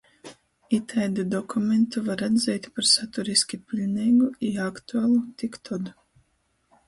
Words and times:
Itaidu 0.77 1.25
dokumentu 1.33 2.01
var 2.07 2.23
atzeit 2.27 2.69
par 2.77 2.89
saturiski 2.91 3.59
piļneigu 3.73 4.29
i 4.49 4.51
aktualu 4.69 5.19
tik 5.43 5.61
tod, 5.69 5.93